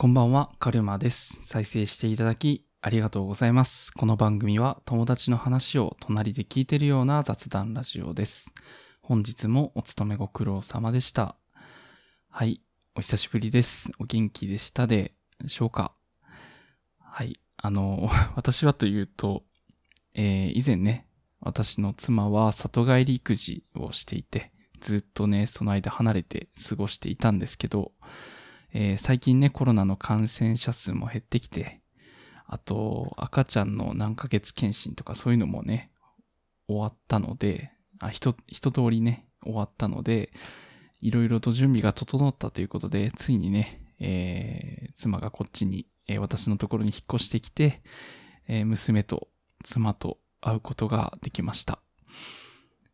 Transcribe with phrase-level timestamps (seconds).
[0.00, 1.42] こんばんは、カルマです。
[1.42, 3.92] 再生していただき、ありがとうございます。
[3.92, 8.54] この番組は友達の話を隣で聞いてるような雑談ラジオです。
[9.02, 11.36] 本日もお勤めご苦労様でした。
[12.30, 12.62] はい、
[12.94, 13.90] お久しぶりです。
[13.98, 15.12] お元気でしたで
[15.46, 15.92] しょうか？
[16.98, 19.44] はい、あの、 私はというと、
[20.14, 21.08] えー以前ね、
[21.40, 27.92] 私の妻は里帰り育児をしていて、ずっとね、その間離れて過ごしていたんですけど、
[28.72, 31.80] えー最近ね、コロナの感染者数も減ってきて、
[32.46, 35.90] あと、赤ちゃんの何ヶ月検診とかそういうのもね、
[36.68, 40.32] 終わったので、あ、ひと、一通りね、終わったので、
[41.00, 47.82] いろいろと準備が整ったということで、ついにね、えー妻がこっちに、えー私のところに引っ越してきて、
[48.48, 49.28] えー娘と
[49.64, 51.80] 妻と会うことができました。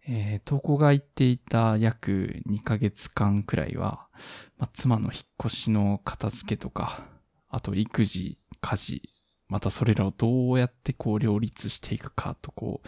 [0.09, 4.09] えー、投稿が行っていた約2ヶ月間くらいは、
[4.57, 7.07] まあ、妻の引っ越しの片付けとか、
[7.49, 9.03] あと育児、家事、
[9.49, 12.83] またそれらをどうやってこう両立していくかとこ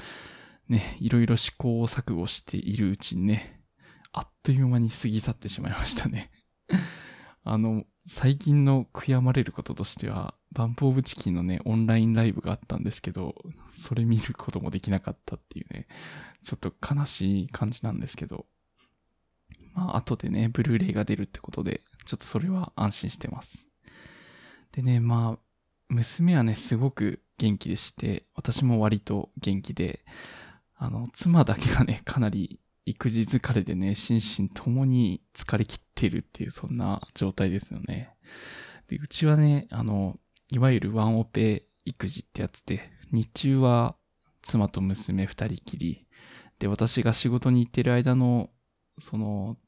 [0.69, 3.62] う、ね、いろいろ試行錯誤しているうちにね、
[4.12, 6.30] あっという間に過ぎ去ってしまいましたね。
[7.44, 13.34] あの、最近の悔やまれることとしては、バンプオブチキンのね、オンラインライブがあったんですけど、
[13.72, 15.86] それ見ることもできなかったっていうね、
[16.42, 18.47] ちょっと悲しい感じなんですけど、
[19.75, 23.69] まあ、後でね、ブルーレイが出るってことで、ちょっとそれは安心してます。
[24.73, 25.39] でね、まあ、
[25.89, 30.05] 娘はね、すごく元気でして、私も割と元気で、
[30.77, 38.14] あの、妻だけがね、かなり育児疲れでね、心身ともに疲れ切っているっていう、そんな状態ですよね。
[38.89, 40.19] で、うちはね、あの、
[40.50, 43.97] いわゆるワンオペ育児ってやつで、日中は
[44.41, 46.06] 妻と娘二人きり、
[46.58, 48.48] で、私が仕事に行ってる間の、
[48.98, 49.58] その、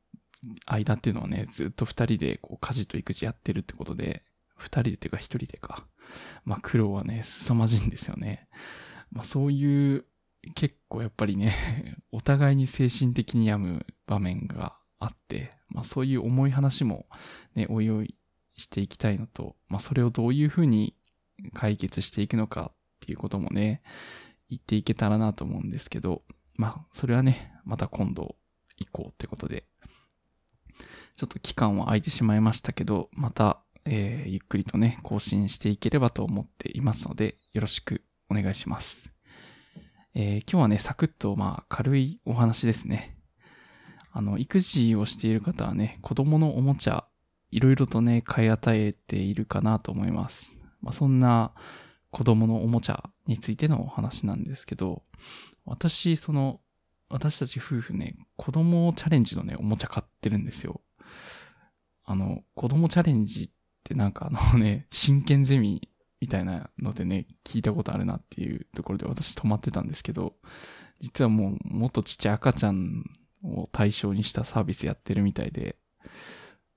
[0.64, 4.24] 間っていうのはね、ずっと二人でこう家事と育児やってるってことで、
[4.56, 5.86] 二人でっていうか一人でか。
[6.44, 8.48] まあ苦労はね、凄まじいんですよね。
[9.12, 10.06] まあそういう、
[10.54, 11.54] 結構やっぱりね、
[12.12, 17.06] お互いに精神的に病む場面があって、まあそういう重い話も
[17.54, 18.14] ね、おいおい
[18.56, 20.96] していきたいのと、まあそれをどういうふうに
[21.54, 23.82] 解決していくのかっていうこともね、
[24.48, 26.22] 言っていけたらなと思うんですけど、
[26.56, 28.36] まあそれはね、また今度
[28.78, 29.64] 行こうってことで、
[31.16, 39.12] ちょっと期間は空いてしまいましたけど、また、えーゆっくりとね、更新していければと思っていますので、よろしくお願いします。
[40.14, 43.16] えー今日はね、サクッと、まあ、軽いお話ですね。
[44.12, 47.04] あの、育児をしている方はね、子供のおもちゃ、
[47.52, 50.58] いろいろとね、買い与えているかなと思います。
[50.82, 51.52] まあ、そんな
[52.10, 55.04] 子供のおもちゃについてのお話なんですけど、
[55.64, 56.60] 私、その、
[57.08, 60.80] 私たち夫婦ね、子供チャレンジのね、おもちゃ買ってるんですよ。
[62.04, 63.50] あの、子供チャレンジっ
[63.84, 65.88] てなんかあのね、真剣ゼミ
[66.20, 70.34] みたいなのでね、聞いたことあるなっていうところで私止まってたんですけど、
[71.00, 73.04] 実はもうもっとちっちゃい赤ちゃん
[73.42, 75.76] を対象にしたサービスやってるみたいで、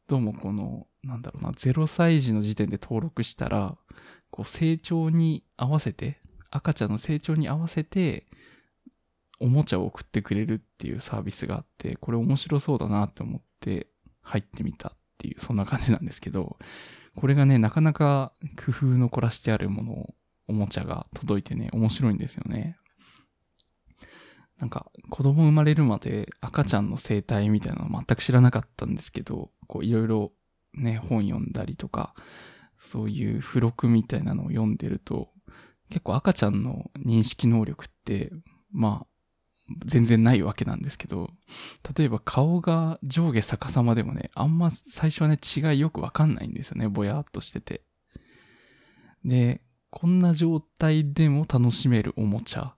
[0.07, 3.77] どうもこの、なんだろうな、0歳児の時点で登録したら、
[4.31, 8.27] こう成長に合わせて、赤ちゃんの成長に合わせて、
[9.39, 13.87] おもちゃを送ってくれるっていうサービスがあって、これ面白そうだなって思って
[14.21, 16.57] 入ってみたっていう、そんな感じなんですけど、
[17.15, 18.33] これがね、なかなか
[18.65, 20.13] 工夫の凝らしてあるもの、
[20.47, 22.77] おもちゃが届いてね、面白いんですよね。
[24.57, 30.31] なんか、子供生まれるまで赤ちゃんの生態みたいなの全く知らなかったんですけど、こういろいろ
[30.73, 32.13] ね、本読んだりとか、
[32.79, 35.29] そういう付録みたいなのを読んでると、
[35.89, 38.31] 結構赤ちゃんの認識能力って、
[38.71, 39.07] まあ、
[39.85, 41.29] 全然ないわけなんですけど、
[41.97, 47.83] 例えば顔が上下逆さまでもね、あんま最初はね、違いよくわかんないんですよね、ぼやっとしてて。
[49.25, 52.75] で、こんな状態でも楽しめるおもちゃ。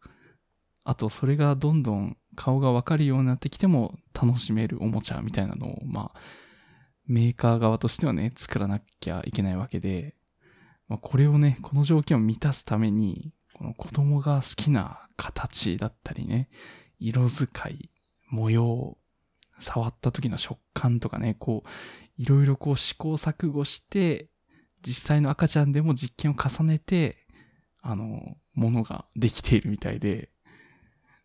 [0.84, 6.20] あと、それがどんどん顔がわかるようになってきても楽しめるおもちゃみたいなのを、まあ、
[7.08, 10.16] メーカー側としてはね、作らなきゃいけないわけで、
[10.88, 16.50] まあ、これをね、この条件を満たすために、この子供が好きな形だったりね、
[17.00, 17.90] 色使い、
[18.30, 18.98] 模様、
[19.60, 21.70] 触った時の食感とかね、こう、
[22.18, 24.30] いろいろこう試行錯誤して、
[24.86, 27.26] 実際の赤ちゃんでも実験を重ねて、
[27.82, 30.30] あの、ものができているみたいで、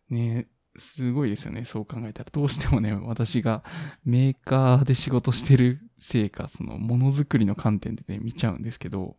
[0.09, 0.47] ね、
[0.77, 2.29] すごいですよね、そう考えたら。
[2.31, 3.63] どうしてもね、私が
[4.03, 9.17] メーカーで仕事してるせいか、そのものづくりの観点でね、見ちゃうんですけど、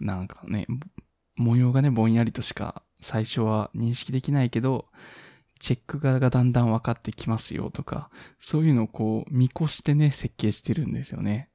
[0.00, 0.66] なんかね、
[1.36, 4.86] 模様がね、ぼんやりとしか最初は認識できないけど、
[5.58, 11.50] チェック柄がだんだん分かってきますよとか、そういうのをこう見越してね、設計してるんですよね。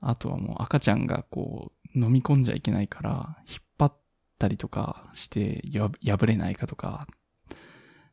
[0.00, 3.96] あとはもう赤ちゃんがこう飲み込んじゃいけないから引っ張っ
[4.38, 7.06] たりとかして破れないかとか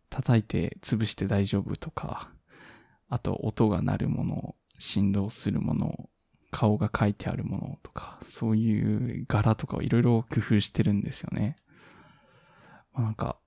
[0.10, 2.30] 叩いて潰して大丈夫とか
[3.10, 6.10] あと音が鳴るもの振動するもの
[6.52, 11.58] 顔が書いてあるものとかそういう柄とかをいろいろ工夫してるんですよね。
[12.96, 13.38] まあ、なんか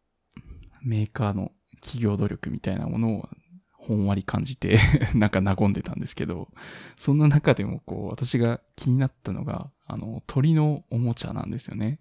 [0.82, 3.28] メーカーの企業努力みたいなものを
[3.88, 4.78] ほんわり感じて
[5.14, 6.48] なんか和んでたんですけど、
[6.98, 12.00] そんな中でもこう、私が気になったのが、あの、鳥のおもちゃなんですよね。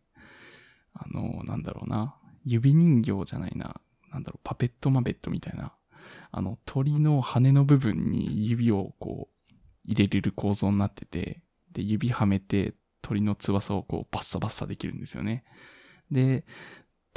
[0.93, 2.15] あの、なんだろうな。
[2.43, 3.79] 指人形じゃないな。
[4.11, 5.73] なんだろう、パペットマペットみたいな。
[6.31, 9.53] あの、鳥の羽の部分に指をこう、
[9.85, 11.41] 入れれる構造になってて、
[11.71, 15.45] で、指はめて鳥の翼をこう、バッサバッサできるんですよね。
[16.11, 16.45] で、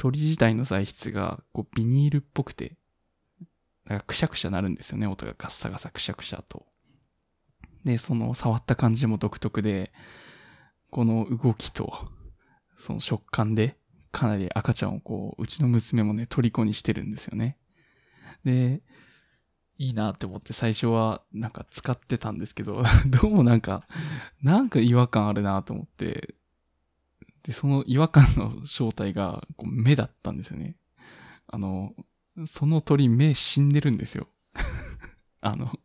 [0.01, 2.75] 鳥自体の材質がこうビニールっぽくて、
[3.85, 6.65] なんかくしゃくしゃなるんですよね、音がガッサガサくしゃくしゃと。
[7.83, 9.91] で、その触った感じも独特で、
[10.89, 11.93] この動きと、
[12.77, 13.77] その食感で、
[14.11, 17.59] かなり赤ちゃんをこう、うちの娘もね、虜にしてるんですよね。
[18.43, 18.81] で、
[19.77, 23.87] いいなって思って最初はなんか使ってたんですけど、 どうもなんか、
[24.41, 26.33] なんか違和感あるなと思って、
[27.43, 30.75] で、その違和感の正体がこう目だったんですよね。
[31.47, 31.93] あの、
[32.45, 34.27] その鳥目死んでるんですよ。
[35.41, 35.79] あの、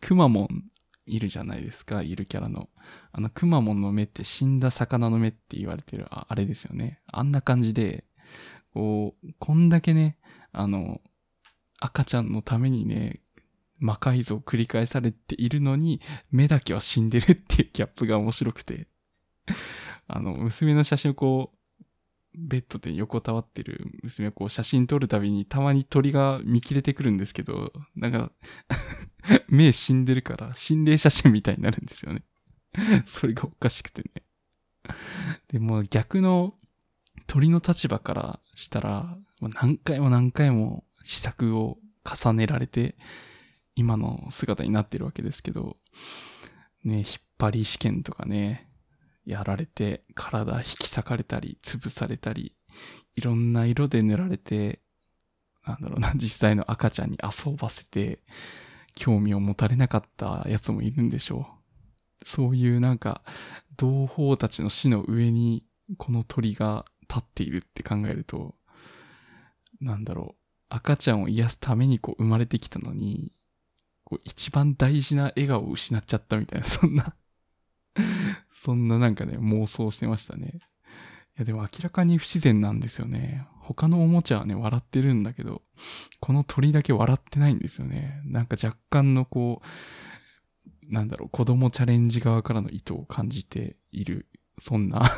[0.00, 0.70] くまモン
[1.06, 2.70] いるじゃないですか、いるキャラの。
[3.12, 7.00] あの、くまモンの目って死んだ魚の目って言われてる、ああれですよね。
[7.12, 8.04] あんな感じで、
[8.72, 10.16] こう、こんだけね、
[10.52, 11.00] あの、
[11.80, 13.20] 赤ちゃんのためにね、
[13.78, 16.00] 魔改造繰り返されているのに、
[16.30, 18.86] 目だけは死んでるっていうギャップが面白くて。
[20.16, 21.56] あの、娘の写真をこう、
[22.34, 28.30] ベッドで横たわってる娘をこう写真撮るたびにたまに鳥が見切れてくるんですけど、なんか
[29.48, 32.22] 目死んでるから心霊写真みたいになるんですよね
[33.06, 34.22] それがおかしくてね。
[35.48, 36.54] でも逆の
[37.26, 42.96] 鳥の立場からしたら、何回も何回も試作を重ねられて、
[43.74, 45.76] 今の姿になってるわけですけど、
[46.84, 47.06] ね、引っ
[47.38, 48.69] 張り試験とかね、
[49.24, 52.54] やられて、体引き裂かれたり、潰されたり、
[53.16, 54.80] いろんな色で塗られて、
[55.66, 58.20] なんだろうな、 実際の赤ちゃんに遊ばせて、
[58.94, 61.48] 興味を持たれなかったやつもいるんでしょ
[62.22, 62.28] う。
[62.28, 63.22] そういうなんか、
[63.76, 65.64] 同胞たちの死の上に、
[65.96, 68.54] この鳥が立っているって考えると、
[69.80, 73.32] なんだろう、赤ちゃんを癒すためにこう生まれてきたのに、
[74.04, 77.14] こう一番大事な笑顔を失っちゃったみたいな、そんな
[78.52, 80.60] そんななんかね、妄想してましたね。
[81.36, 83.46] いやでも明らかに不自然なんですよね。
[83.60, 85.62] 他のおもちゃはね、笑ってるんだけど、
[86.20, 88.20] この鳥だけ笑ってないんですよね。
[88.24, 95.10] なんか若干のこう、なんだろう、子供チャレンジ側からの意図を感じている、そんな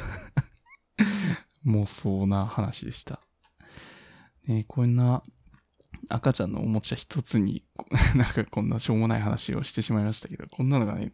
[1.65, 3.21] 妄想な話でした。
[4.47, 5.23] ねこんな
[6.09, 7.65] 赤ちゃんのおもちゃ一つに、
[8.17, 11.13] なんかこんなしょうもない話をしてしまいましたけど、こんなのがね、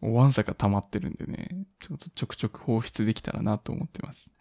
[0.00, 4.32] わんさか溜まってるんでね、ちょっとちょくちょく放出できたらなと思ってます。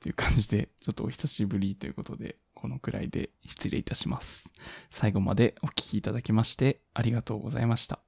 [0.00, 4.50] という感じで、ちょっとお久しぶりということで、このくらいで失礼いたします。
[4.90, 8.00] 最後までお聴きいただきましてありがとうございました。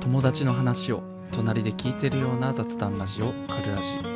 [0.00, 1.02] 友達の話を
[1.32, 4.13] 隣で聞いてるような雑談ラジオカルラジ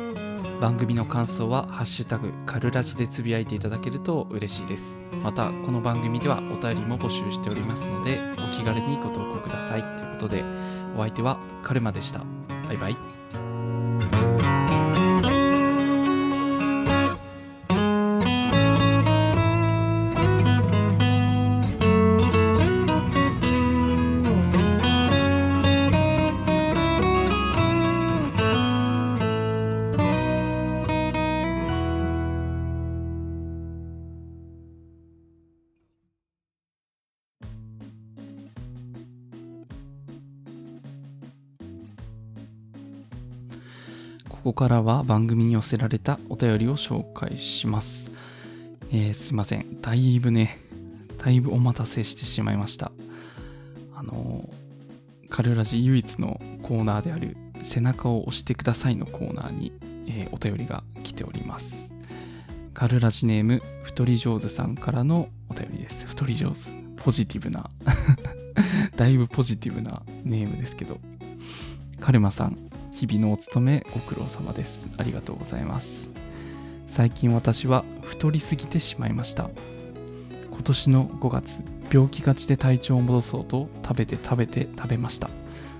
[0.59, 5.05] 番組の感想は「ハッシュタグカルラジ」でつぶやいていただけると嬉しいです。
[5.23, 9.81] またこの番組ではお便りも募集しておりますのでお気軽にご投稿ください。
[9.97, 10.43] ということで
[10.97, 12.21] お相手はカルマでした。
[12.67, 13.18] バイバイ。
[44.39, 48.09] ここからは番組に寄せられたお便りを紹介します。
[48.89, 49.81] えー、すいません。
[49.81, 50.61] だいぶね、
[51.17, 52.93] だいぶお待たせしてしまいました。
[53.93, 54.49] あの、
[55.29, 59.73] カルラジ唯一のコーナーである背中を押してくださいのコーナーに、
[60.07, 61.93] えー、お便りが来ております。
[62.73, 66.07] カルラジネーム、太り上手さんからのお便りです。
[66.07, 66.71] 太り上手。
[66.95, 67.69] ポジティブな
[68.95, 71.01] だいぶポジティブなネームですけど。
[71.99, 72.68] カルマさん、
[73.07, 74.89] 日々のお勤めご苦労様です。
[74.97, 76.11] ありがとうございます。
[76.87, 79.49] 最近私は太りすぎてしまいました。
[80.51, 85.29] 今年の5月、病気がちで体調を戻そうと食べて食べて食べました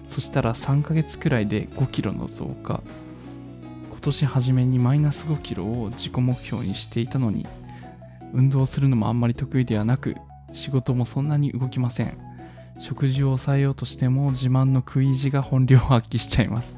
[0.07, 2.81] そしたら3ヶ月くらいで5キロの増加
[3.91, 7.45] 今年初めにマイナス5キロを自己目標にしていたのに
[8.33, 10.15] 運動するのもあんまり得意ではなく
[10.53, 12.17] 仕事もそんなに動きません
[12.79, 16.77] 食事を抑えようとしても自慢の食い意地が本領を発揮しちゃいます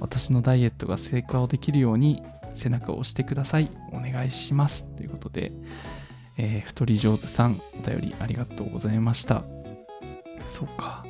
[0.00, 2.22] 私のダイエットが成功できるように
[2.54, 3.70] 背中を押してください。
[3.92, 4.84] お願いします。
[4.96, 5.52] ということで、
[6.38, 9.44] えー、太り上手さんお便りありがとうございました。
[10.48, 11.04] そうか。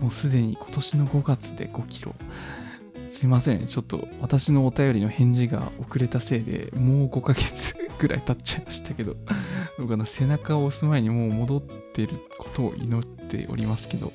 [0.00, 2.14] もうすでに今年の5月で5キロ。
[3.08, 3.66] すいません。
[3.66, 9.16] ちょっと私のお便りの返事が遅れたせいでもう5ヶ月 ぐらい経っちゃいましたけど
[9.78, 14.12] 僕の背中を押す前にもう戻ってることを祈っておりますけど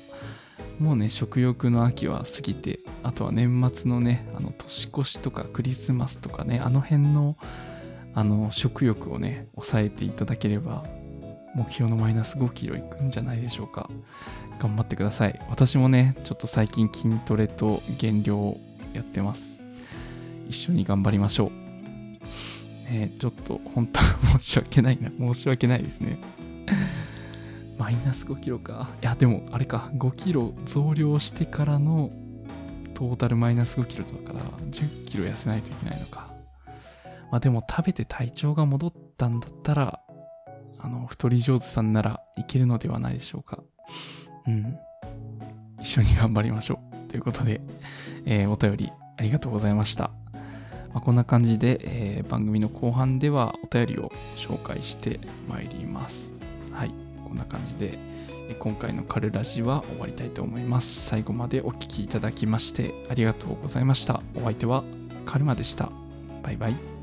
[0.78, 7.36] もうね食欲の秋は過ぎてあとは年末のねあの年越しとかクリスマスとかねあの辺の
[8.14, 10.84] あの食欲をね抑えていただければ
[11.54, 13.90] 目標のマイナス5キロいくんじゃないでしょうか。
[14.58, 15.40] 頑張ってください。
[15.50, 18.60] 私もねちょっと最近筋トレと減量を
[18.92, 19.62] やってます。
[20.48, 22.92] 一緒に頑張りましょう。
[22.92, 24.00] ねちょっと本当
[24.38, 25.10] 申し訳ないな。
[25.10, 26.18] 申し訳ないですね。
[27.78, 28.90] マイナス5キロか。
[29.00, 32.10] いや、でも、あれか、5キロ増量してからの
[32.94, 36.28] トータルマイナス5キロだから、10キロ痩せないといけないのか。
[37.30, 40.00] まあでも、食べて体調が戻ったんだったら、
[40.80, 43.62] あの、太り上手さんならいけるのではないでしょうか。
[44.46, 44.76] うん。
[45.80, 47.08] 一緒に頑張りましょう。
[47.08, 47.60] ということで、
[48.26, 50.10] えー、お便りありがとうございました。
[50.92, 56.34] まあ、こんな感じで、えー、番組の後半ではお便りを紹介してまいります。
[56.72, 57.07] はい。
[57.28, 57.98] こんな感じで、
[58.58, 61.06] 今回のカルラジは終わりたいと思います。
[61.06, 64.22] 最後までお聴きいただきましてありがとうございました。
[64.34, 64.84] お相手は
[65.26, 65.90] カルマでした。
[66.42, 66.97] バイバイ。